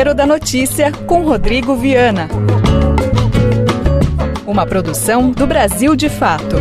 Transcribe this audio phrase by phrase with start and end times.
[0.00, 2.26] Tempero da Notícia com Rodrigo Viana.
[4.46, 6.56] Uma produção do Brasil de Fato.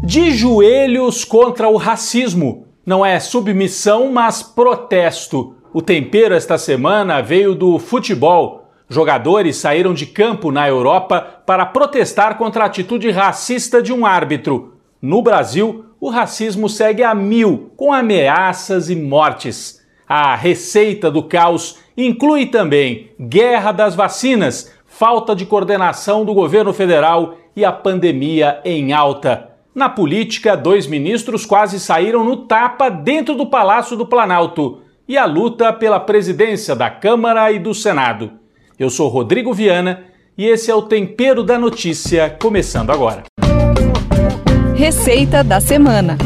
[0.00, 2.68] De joelhos contra o racismo.
[2.86, 5.56] Não é submissão, mas protesto.
[5.72, 8.70] O tempero esta semana veio do futebol.
[8.88, 14.79] Jogadores saíram de campo na Europa para protestar contra a atitude racista de um árbitro.
[15.02, 19.80] No Brasil, o racismo segue a mil, com ameaças e mortes.
[20.06, 27.36] A receita do caos inclui também guerra das vacinas, falta de coordenação do governo federal
[27.56, 29.48] e a pandemia em alta.
[29.74, 35.24] Na política, dois ministros quase saíram no tapa dentro do Palácio do Planalto e a
[35.24, 38.32] luta pela presidência da Câmara e do Senado.
[38.78, 40.04] Eu sou Rodrigo Viana
[40.36, 43.29] e esse é o Tempero da Notícia, começando agora.
[44.80, 46.16] Receita da semana.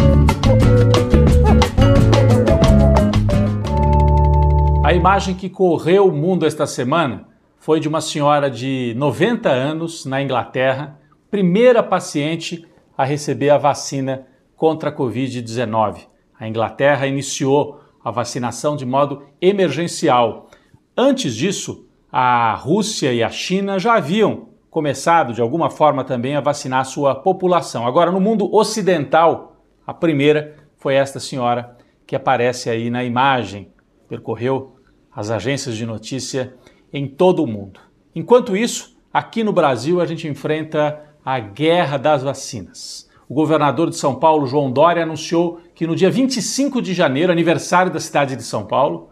[4.85, 7.27] A imagem que correu o mundo esta semana
[7.59, 11.01] foi de uma senhora de 90 anos na Inglaterra,
[11.33, 12.65] primeira paciente
[12.97, 16.07] a receber a vacina contra a Covid-19.
[16.39, 20.49] A Inglaterra iniciou a vacinação de modo emergencial.
[20.97, 26.41] Antes disso, a Rússia e a China já haviam começado de alguma forma também a
[26.41, 27.87] vacinar sua população.
[27.87, 33.69] Agora, no mundo ocidental, a primeira foi esta senhora que aparece aí na imagem,
[34.09, 34.75] percorreu
[35.15, 36.57] as agências de notícia
[36.93, 37.79] em todo o mundo.
[38.17, 43.09] Enquanto isso, aqui no Brasil a gente enfrenta a guerra das vacinas.
[43.29, 47.93] O governador de São Paulo, João Dória, anunciou que no dia 25 de janeiro, aniversário
[47.93, 49.11] da cidade de São Paulo,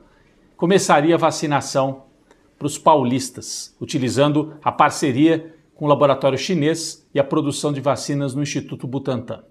[0.56, 2.02] começaria a vacinação
[2.58, 8.34] para os paulistas, utilizando a parceria com o laboratório chinês e a produção de vacinas
[8.34, 9.42] no Instituto Butantan.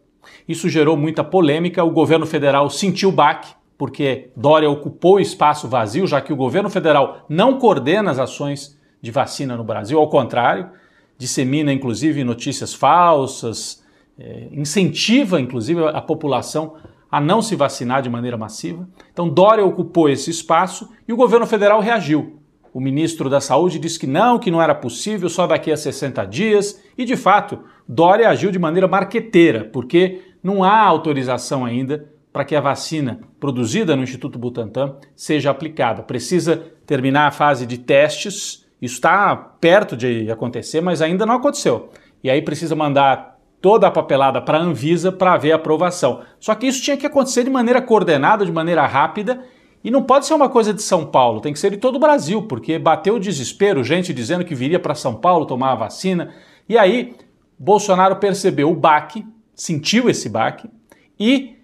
[0.48, 6.06] Isso gerou muita polêmica, o governo federal sentiu o baque, porque Dória ocupou espaço vazio,
[6.06, 10.70] já que o governo federal não coordena as ações de vacina no Brasil, ao contrário,
[11.18, 13.84] dissemina inclusive notícias falsas,
[14.20, 16.76] é, incentiva inclusive a população
[17.12, 18.88] a não se vacinar de maneira massiva.
[19.12, 22.41] Então Dória ocupou esse espaço e o governo federal reagiu.
[22.74, 26.26] O ministro da Saúde disse que não, que não era possível, só daqui a 60
[26.26, 26.82] dias.
[26.98, 32.56] E de fato, Dória agiu de maneira marqueteira, porque não há autorização ainda para que
[32.56, 36.02] a vacina produzida no Instituto Butantan seja aplicada.
[36.02, 41.90] Precisa terminar a fase de testes, isso está perto de acontecer, mas ainda não aconteceu.
[42.24, 46.22] E aí precisa mandar toda a papelada para a Anvisa para ver a aprovação.
[46.40, 49.44] Só que isso tinha que acontecer de maneira coordenada, de maneira rápida
[49.84, 52.00] e não pode ser uma coisa de São Paulo, tem que ser de todo o
[52.00, 56.34] Brasil, porque bateu o desespero, gente dizendo que viria para São Paulo tomar a vacina.
[56.70, 57.16] E aí,
[57.58, 59.26] Bolsonaro percebeu o baque,
[59.56, 60.70] sentiu esse baque,
[61.20, 61.56] e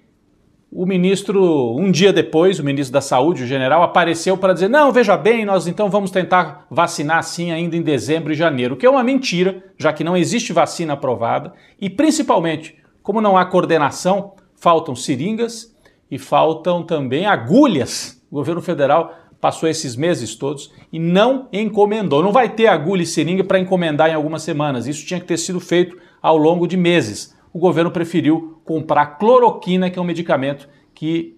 [0.71, 4.91] o ministro, um dia depois, o ministro da Saúde, o general, apareceu para dizer: não,
[4.91, 8.85] veja bem, nós então vamos tentar vacinar sim ainda em dezembro e janeiro, o que
[8.85, 14.33] é uma mentira, já que não existe vacina aprovada, e principalmente, como não há coordenação,
[14.55, 15.75] faltam seringas
[16.09, 18.21] e faltam também agulhas.
[18.31, 22.23] O governo federal passou esses meses todos e não encomendou.
[22.23, 24.87] Não vai ter agulha e seringa para encomendar em algumas semanas.
[24.87, 27.35] Isso tinha que ter sido feito ao longo de meses.
[27.53, 31.37] O governo preferiu comprar cloroquina, que é um medicamento que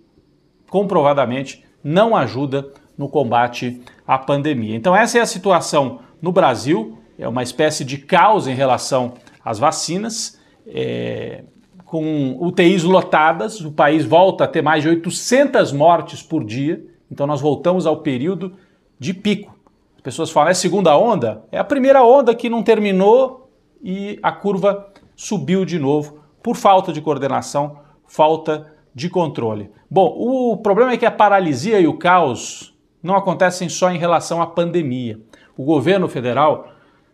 [0.69, 4.75] comprovadamente não ajuda no combate à pandemia.
[4.75, 6.97] Então, essa é a situação no Brasil.
[7.17, 9.13] É uma espécie de caos em relação
[9.43, 10.39] às vacinas.
[10.67, 11.43] É,
[11.89, 17.25] com UTIs lotadas, o país volta a ter mais de 800 mortes por dia, então
[17.25, 18.53] nós voltamos ao período
[18.99, 19.55] de pico.
[19.95, 21.43] As pessoas falam, é segunda onda?
[21.51, 23.49] É a primeira onda que não terminou
[23.81, 29.71] e a curva subiu de novo por falta de coordenação, falta de controle.
[29.89, 34.43] Bom, o problema é que a paralisia e o caos não acontecem só em relação
[34.43, 35.19] à pandemia.
[35.57, 36.67] O governo federal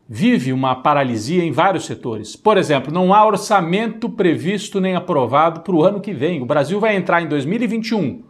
[0.08, 2.36] vive uma paralisia em vários setores.
[2.36, 6.42] Por exemplo, não há orçamento previsto nem aprovado para o ano que vem.
[6.42, 8.24] O Brasil vai entrar em 2021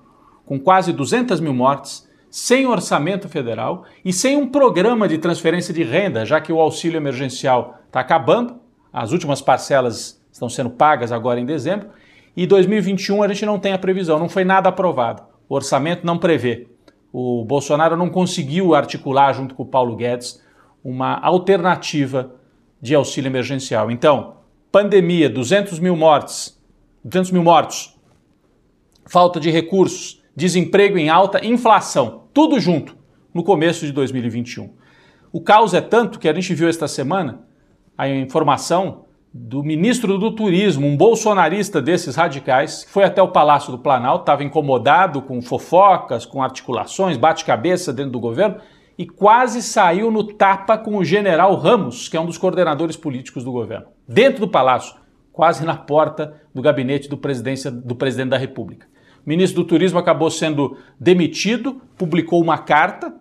[0.45, 5.83] com quase 200 mil mortes, sem orçamento federal e sem um programa de transferência de
[5.83, 8.57] renda, já que o auxílio emergencial está acabando,
[8.93, 11.89] as últimas parcelas estão sendo pagas agora em dezembro,
[12.35, 15.23] e 2021 a gente não tem a previsão, não foi nada aprovado.
[15.47, 16.67] O orçamento não prevê.
[17.11, 20.43] O Bolsonaro não conseguiu articular junto com o Paulo Guedes
[20.85, 22.35] uma alternativa
[22.79, 23.89] de auxílio emergencial.
[23.89, 24.35] Então,
[24.71, 26.61] pandemia, 200 mil mortes,
[27.03, 27.97] 200 mil mortos,
[29.07, 32.95] falta de recursos, desemprego em alta, inflação, tudo junto
[33.33, 34.75] no começo de 2021.
[35.33, 37.41] O caos é tanto que a gente viu esta semana
[37.97, 43.71] a informação do ministro do Turismo, um bolsonarista desses radicais, que foi até o Palácio
[43.71, 48.61] do Planalto, estava incomodado com fofocas, com articulações, bate-cabeça dentro do governo
[48.97, 53.43] e quase saiu no tapa com o general Ramos, que é um dos coordenadores políticos
[53.43, 54.95] do governo, dentro do palácio,
[55.33, 58.87] quase na porta do gabinete do, do presidente da República.
[59.25, 63.13] O ministro do Turismo acabou sendo demitido, publicou uma carta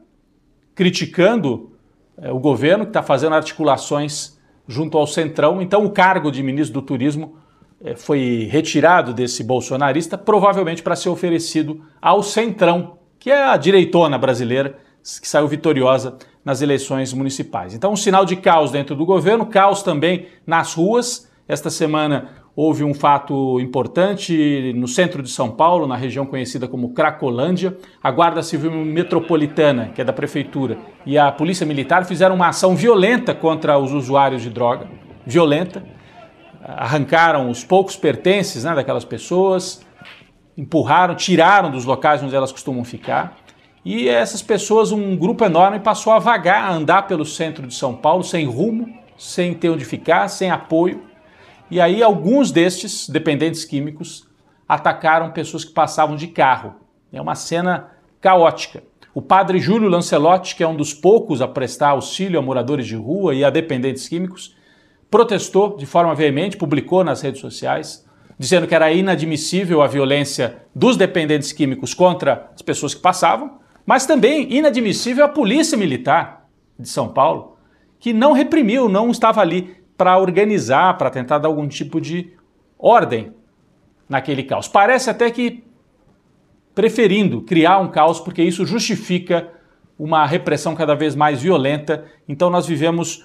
[0.74, 1.72] criticando
[2.16, 4.38] é, o governo, que está fazendo articulações
[4.68, 5.60] junto ao Centrão.
[5.60, 7.36] Então, o cargo de ministro do Turismo
[7.82, 14.18] é, foi retirado desse bolsonarista, provavelmente para ser oferecido ao Centrão, que é a direitona
[14.18, 14.78] brasileira
[15.20, 17.74] que saiu vitoriosa nas eleições municipais.
[17.74, 21.30] Então, um sinal de caos dentro do governo, caos também nas ruas.
[21.46, 26.94] Esta semana houve um fato importante no centro de São Paulo, na região conhecida como
[26.94, 27.76] Cracolândia.
[28.02, 32.74] A Guarda Civil Metropolitana, que é da prefeitura, e a Polícia Militar fizeram uma ação
[32.74, 34.86] violenta contra os usuários de droga,
[35.26, 35.84] violenta.
[36.62, 39.84] Arrancaram os poucos pertences né, daquelas pessoas,
[40.56, 43.43] empurraram, tiraram dos locais onde elas costumam ficar.
[43.84, 47.94] E essas pessoas, um grupo enorme, passou a vagar, a andar pelo centro de São
[47.94, 51.02] Paulo sem rumo, sem ter onde ficar, sem apoio.
[51.70, 54.26] E aí alguns destes dependentes químicos
[54.66, 56.76] atacaram pessoas que passavam de carro.
[57.12, 57.90] É uma cena
[58.22, 58.82] caótica.
[59.14, 62.96] O padre Júlio Lancelotti, que é um dos poucos a prestar auxílio a moradores de
[62.96, 64.56] rua e a dependentes químicos,
[65.10, 68.04] protestou de forma veemente, publicou nas redes sociais,
[68.38, 74.06] dizendo que era inadmissível a violência dos dependentes químicos contra as pessoas que passavam mas
[74.06, 76.48] também inadmissível a Polícia Militar
[76.78, 77.56] de São Paulo,
[77.98, 82.32] que não reprimiu, não estava ali para organizar, para tentar dar algum tipo de
[82.78, 83.32] ordem
[84.08, 84.68] naquele caos.
[84.68, 85.64] Parece até que
[86.74, 89.48] preferindo criar um caos, porque isso justifica
[89.98, 92.04] uma repressão cada vez mais violenta.
[92.28, 93.24] Então nós vivemos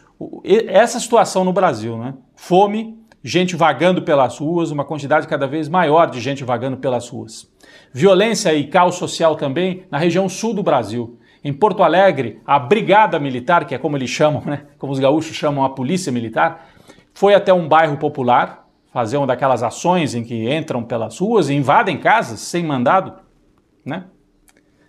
[0.68, 2.14] essa situação no Brasil, né?
[2.36, 7.49] Fome, gente vagando pelas ruas, uma quantidade cada vez maior de gente vagando pelas ruas.
[7.92, 11.18] Violência e caos social também na região sul do Brasil.
[11.44, 14.66] Em Porto Alegre, a Brigada Militar, que é como eles chamam, né?
[14.78, 16.68] como os gaúchos chamam a Polícia Militar,
[17.14, 21.54] foi até um bairro popular fazer uma daquelas ações em que entram pelas ruas e
[21.54, 23.14] invadem casas sem mandado,
[23.86, 24.06] né?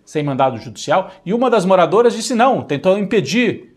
[0.04, 1.10] sem mandado judicial.
[1.24, 3.74] E uma das moradoras disse não, tentou impedir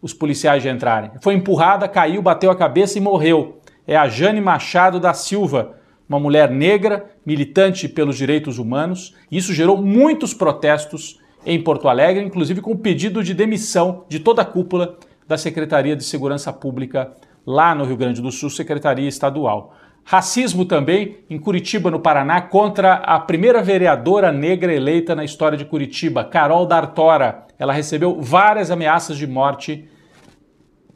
[0.00, 1.10] os policiais de entrarem.
[1.20, 3.60] Foi empurrada, caiu, bateu a cabeça e morreu.
[3.86, 5.75] É a Jane Machado da Silva,
[6.08, 9.14] uma mulher negra, militante pelos direitos humanos.
[9.30, 14.42] Isso gerou muitos protestos em Porto Alegre, inclusive com o pedido de demissão de toda
[14.42, 17.12] a cúpula da Secretaria de Segurança Pública
[17.46, 19.74] lá no Rio Grande do Sul, Secretaria Estadual.
[20.04, 25.64] Racismo também em Curitiba, no Paraná, contra a primeira vereadora negra eleita na história de
[25.64, 27.44] Curitiba, Carol D'Artora.
[27.58, 29.88] Ela recebeu várias ameaças de morte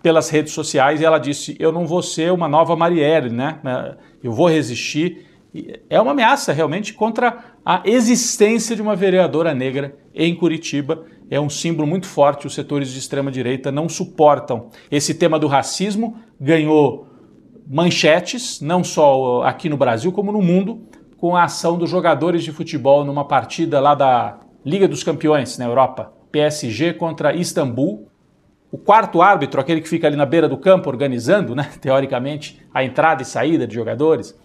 [0.01, 3.59] pelas redes sociais e ela disse: Eu não vou ser uma nova Marielle, né?
[4.23, 5.27] Eu vou resistir.
[5.89, 11.05] É uma ameaça realmente contra a existência de uma vereadora negra em Curitiba.
[11.29, 12.47] É um símbolo muito forte.
[12.47, 14.69] Os setores de extrema-direita não suportam.
[14.91, 17.09] Esse tema do racismo ganhou
[17.67, 22.51] manchetes, não só aqui no Brasil, como no mundo, com a ação dos jogadores de
[22.51, 26.13] futebol numa partida lá da Liga dos Campeões na Europa.
[26.33, 28.10] PSG contra Istambul,
[28.73, 32.85] o quarto árbitro, aquele que fica ali na beira do campo organizando, né, teoricamente, a
[32.85, 34.39] entrada e saída de jogadores,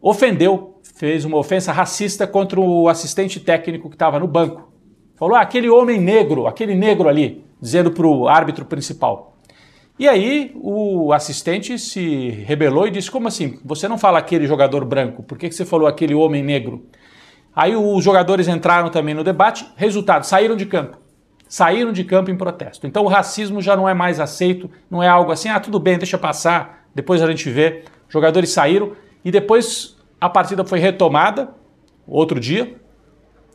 [0.00, 4.72] ofendeu, fez uma ofensa racista contra o assistente técnico que estava no banco.
[5.16, 9.36] Falou, ah, aquele homem negro, aquele negro ali, dizendo para o árbitro principal.
[9.98, 13.60] E aí o assistente se rebelou e disse: Como assim?
[13.62, 16.86] Você não fala aquele jogador branco, por que, que você falou aquele homem negro?
[17.54, 21.01] Aí os jogadores entraram também no debate, resultado, saíram de campo
[21.52, 22.86] saíram de campo em protesto.
[22.86, 25.98] Então o racismo já não é mais aceito, não é algo assim, ah, tudo bem,
[25.98, 27.84] deixa passar, depois a gente vê.
[28.08, 28.92] Jogadores saíram
[29.22, 31.50] e depois a partida foi retomada,
[32.06, 32.80] outro dia,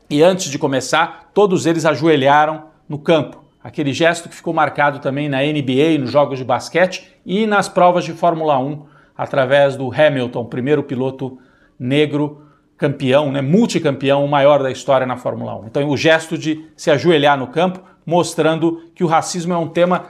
[0.08, 3.44] e antes de começar, todos eles ajoelharam no campo.
[3.64, 8.06] Aquele gesto que ficou marcado também na NBA, nos jogos de basquete e nas provas
[8.06, 8.86] de Fórmula 1,
[9.18, 11.40] através do Hamilton, primeiro piloto
[11.80, 12.47] negro
[12.78, 15.66] campeão, né, multicampeão, o maior da história na Fórmula 1.
[15.66, 20.06] Então, o gesto de se ajoelhar no campo, mostrando que o racismo é um tema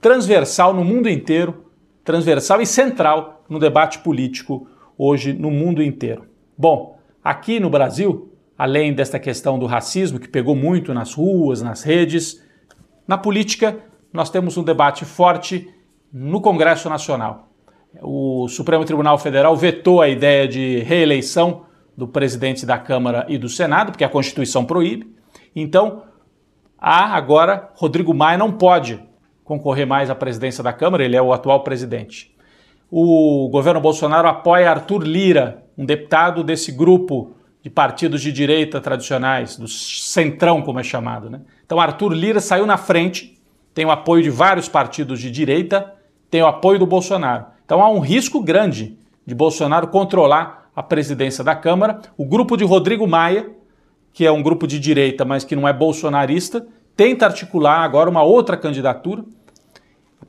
[0.00, 1.64] transversal no mundo inteiro,
[2.04, 4.66] transversal e central no debate político
[4.98, 6.26] hoje no mundo inteiro.
[6.56, 11.82] Bom, aqui no Brasil, além desta questão do racismo que pegou muito nas ruas, nas
[11.82, 12.42] redes,
[13.06, 13.78] na política
[14.12, 15.68] nós temos um debate forte
[16.12, 17.48] no Congresso Nacional.
[18.02, 21.62] O Supremo Tribunal Federal vetou a ideia de reeleição
[22.02, 25.14] do presidente da Câmara e do Senado, porque a Constituição proíbe.
[25.54, 26.02] Então,
[26.76, 29.00] há agora Rodrigo Maia não pode
[29.44, 32.34] concorrer mais à presidência da Câmara, ele é o atual presidente.
[32.90, 39.56] o governo Bolsonaro apoia Arthur Lira, um deputado desse grupo de partidos de direita tradicionais,
[39.56, 41.30] do centrão, como é chamado.
[41.30, 41.40] Né?
[41.64, 43.40] Então, Arthur Lira saiu na frente,
[43.72, 45.94] tem o apoio de vários partidos de direita,
[46.28, 47.46] tem o apoio do Bolsonaro.
[47.64, 52.00] Então, há um risco grande de Bolsonaro controlar a presidência da Câmara.
[52.16, 53.50] O grupo de Rodrigo Maia,
[54.12, 58.22] que é um grupo de direita, mas que não é bolsonarista, tenta articular agora uma
[58.22, 59.24] outra candidatura.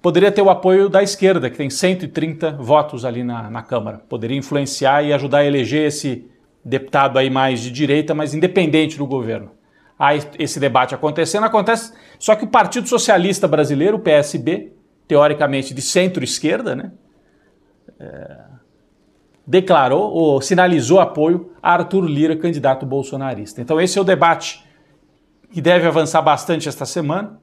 [0.01, 3.99] Poderia ter o apoio da esquerda, que tem 130 votos ali na, na Câmara.
[4.09, 6.27] Poderia influenciar e ajudar a eleger esse
[6.63, 9.51] deputado aí mais de direita, mas independente do governo.
[9.97, 11.93] Há esse debate acontecendo, acontece.
[12.19, 14.73] Só que o Partido Socialista Brasileiro, o PSB,
[15.07, 16.91] teoricamente de centro-esquerda, né?
[17.99, 18.37] É,
[19.45, 23.61] declarou ou sinalizou apoio a Arthur Lira, candidato bolsonarista.
[23.61, 24.63] Então, esse é o debate
[25.51, 27.39] que deve avançar bastante esta semana,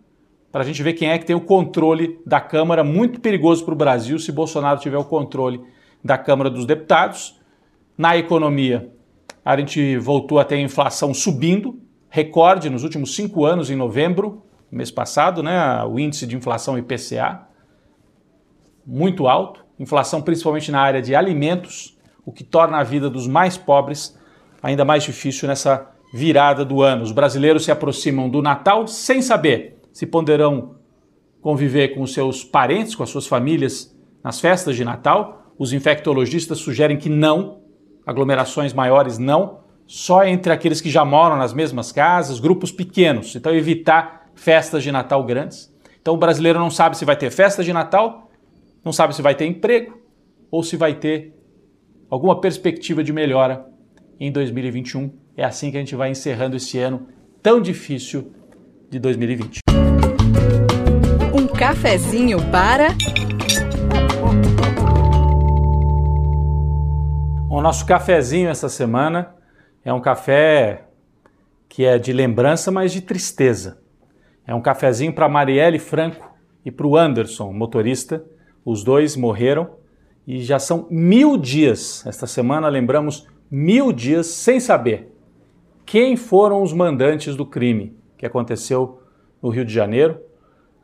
[0.51, 2.83] para a gente ver quem é que tem o controle da Câmara.
[2.83, 5.61] Muito perigoso para o Brasil se Bolsonaro tiver o controle
[6.03, 7.41] da Câmara dos Deputados.
[7.97, 8.91] Na economia,
[9.45, 14.43] a gente voltou a ter a inflação subindo, recorde nos últimos cinco anos, em novembro,
[14.71, 17.47] mês passado, né, o índice de inflação IPCA,
[18.85, 23.57] muito alto, inflação principalmente na área de alimentos, o que torna a vida dos mais
[23.57, 24.17] pobres
[24.63, 27.03] ainda mais difícil nessa virada do ano.
[27.03, 30.77] Os brasileiros se aproximam do Natal sem saber se poderão
[31.41, 35.55] conviver com seus parentes, com as suas famílias nas festas de Natal.
[35.59, 37.63] Os infectologistas sugerem que não,
[38.07, 43.35] aglomerações maiores não, só entre aqueles que já moram nas mesmas casas, grupos pequenos.
[43.35, 45.75] Então, evitar festas de Natal grandes.
[46.01, 48.30] Então, o brasileiro não sabe se vai ter festa de Natal,
[48.85, 50.01] não sabe se vai ter emprego
[50.51, 51.35] ou se vai ter
[52.09, 53.67] alguma perspectiva de melhora
[54.19, 55.13] em 2021.
[55.37, 57.07] É assim que a gente vai encerrando esse ano
[57.43, 58.33] tão difícil
[58.89, 59.61] de 2020.
[61.33, 62.89] Um cafezinho para
[67.51, 69.35] O nosso cafezinho essa semana
[69.85, 70.85] é um café
[71.69, 73.83] que é de lembrança, mas de tristeza.
[74.47, 76.33] É um cafezinho para Marielle Franco
[76.65, 78.25] e para o Anderson, motorista.
[78.65, 79.71] Os dois morreram
[80.27, 82.05] e já são mil dias.
[82.07, 85.13] Esta semana lembramos mil dias sem saber
[85.85, 89.03] quem foram os mandantes do crime que aconteceu
[89.43, 90.21] no Rio de Janeiro.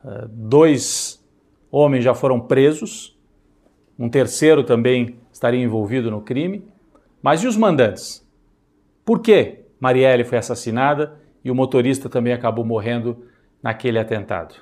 [0.04, 1.24] Uh, dois
[1.70, 3.16] homens já foram presos,
[3.98, 6.64] um terceiro também estaria envolvido no crime.
[7.22, 8.26] Mas e os mandantes?
[9.04, 13.24] Por que Marielle foi assassinada e o motorista também acabou morrendo
[13.62, 14.54] naquele atentado?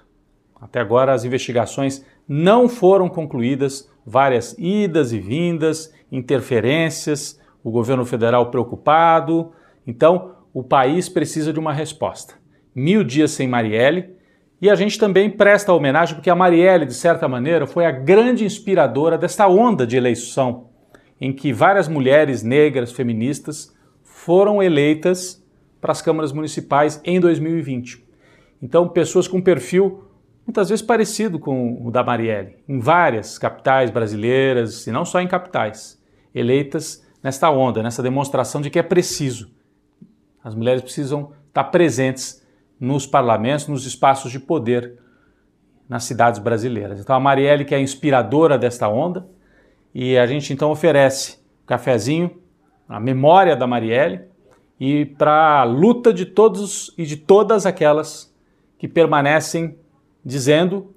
[0.61, 8.50] Até agora as investigações não foram concluídas, várias idas e vindas, interferências, o governo federal
[8.50, 9.52] preocupado.
[9.87, 12.35] Então, o país precisa de uma resposta.
[12.75, 14.14] Mil dias sem Marielle.
[14.61, 18.45] E a gente também presta homenagem porque a Marielle, de certa maneira, foi a grande
[18.45, 20.69] inspiradora desta onda de eleição
[21.21, 25.43] em que várias mulheres negras feministas foram eleitas
[25.81, 28.04] para as câmaras municipais em 2020.
[28.62, 30.04] Então, pessoas com perfil
[30.47, 35.29] muitas vezes parecido com o da Marielle, em várias capitais brasileiras, e não só em
[35.29, 36.01] capitais,
[36.35, 39.51] eleitas nesta onda, nessa demonstração de que é preciso.
[40.43, 42.45] As mulheres precisam estar presentes
[42.79, 44.99] nos parlamentos, nos espaços de poder
[45.89, 47.01] nas cidades brasileiras.
[47.01, 49.27] Então, a Marielle, que é a inspiradora desta onda,
[49.95, 52.43] e a gente então oferece um cafezinho,
[52.89, 54.23] a memória da Marielle
[54.79, 58.35] e para a luta de todos e de todas aquelas
[58.79, 59.79] que permanecem
[60.25, 60.95] dizendo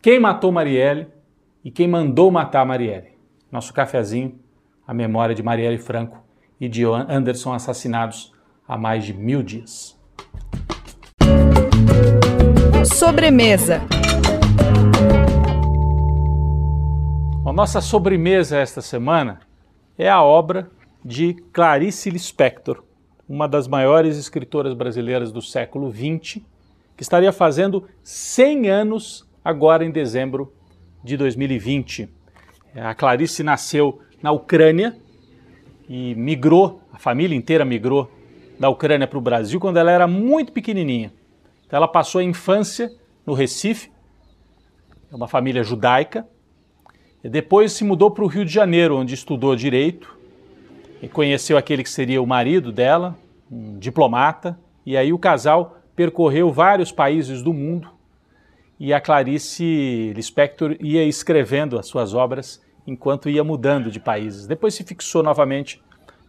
[0.00, 1.08] quem matou Marielle
[1.62, 3.18] e quem mandou matar Marielle.
[3.52, 4.38] Nosso cafezinho,
[4.86, 6.22] a memória de Marielle Franco
[6.60, 8.32] e de Anderson assassinados
[8.66, 9.98] há mais de mil dias.
[12.94, 13.82] Sobremesa.
[17.44, 19.40] A nossa sobremesa esta semana
[19.96, 20.70] é a obra
[21.04, 22.82] de Clarice Lispector,
[23.28, 26.42] uma das maiores escritoras brasileiras do século XX,
[26.98, 30.52] que estaria fazendo 100 anos agora em dezembro
[31.02, 32.08] de 2020.
[32.74, 34.98] A Clarice nasceu na Ucrânia
[35.88, 38.10] e migrou, a família inteira migrou
[38.58, 41.12] da Ucrânia para o Brasil quando ela era muito pequenininha.
[41.64, 42.90] Então ela passou a infância
[43.24, 43.92] no Recife,
[45.12, 46.26] é uma família judaica,
[47.22, 50.18] depois se mudou para o Rio de Janeiro, onde estudou direito
[51.00, 53.16] e conheceu aquele que seria o marido dela,
[53.48, 57.90] um diplomata, e aí o casal percorreu vários países do mundo
[58.78, 64.46] e a Clarice Lispector ia escrevendo as suas obras enquanto ia mudando de países.
[64.46, 65.82] Depois se fixou novamente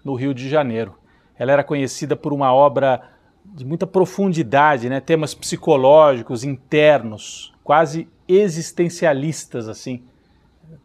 [0.03, 0.95] no Rio de Janeiro.
[1.37, 3.11] Ela era conhecida por uma obra
[3.45, 4.99] de muita profundidade, né?
[4.99, 10.03] temas psicológicos, internos, quase existencialistas assim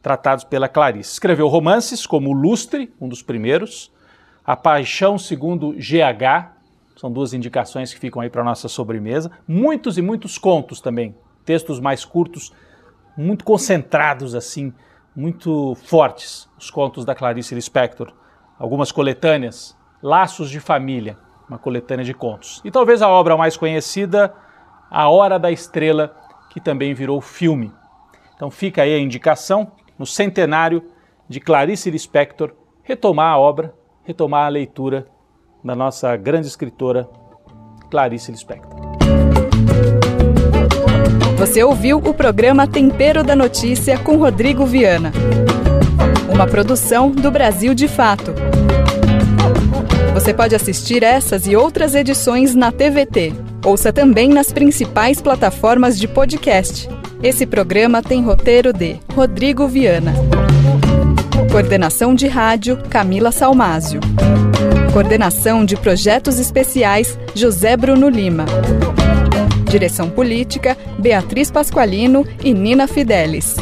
[0.03, 1.13] tratados pela Clarice.
[1.13, 3.91] Escreveu romances como Lustre, um dos primeiros,
[4.45, 6.53] A Paixão segundo GH,
[6.97, 9.31] são duas indicações que ficam aí para nossa sobremesa.
[9.47, 12.53] Muitos e muitos contos também, textos mais curtos,
[13.17, 14.73] muito concentrados assim,
[15.15, 18.13] muito fortes, os contos da Clarice Lispector.
[18.59, 22.61] Algumas coletâneas, Laços de Família, uma coletânea de contos.
[22.65, 24.35] E talvez a obra mais conhecida,
[24.91, 26.17] A Hora da Estrela,
[26.51, 27.73] que também virou filme.
[28.35, 30.85] Então fica aí a indicação, no centenário
[31.29, 33.75] de Clarice Lispector, retomar a obra,
[34.05, 35.07] retomar a leitura
[35.65, 37.09] da nossa grande escritora
[37.91, 38.79] Clarice Lispector.
[41.39, 45.13] Você ouviu o programa Tempero da Notícia com Rodrigo Viana.
[46.33, 48.35] Uma produção do Brasil de Fato.
[50.13, 53.33] Você pode assistir essas e outras edições na TVT.
[53.65, 56.89] Ouça também nas principais plataformas de podcast.
[57.23, 60.13] Esse programa tem roteiro de Rodrigo Viana.
[61.51, 64.01] Coordenação de rádio Camila Salmásio.
[64.95, 68.47] Coordenação de projetos especiais José Bruno Lima.
[69.69, 73.57] Direção política Beatriz Pasqualino e Nina Fidelis.